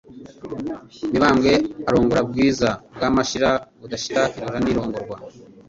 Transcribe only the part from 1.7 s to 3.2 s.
arongora Bwiza bwa